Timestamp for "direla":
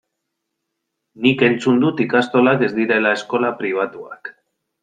2.81-3.15